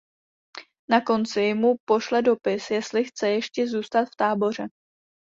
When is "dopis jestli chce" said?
2.21-3.29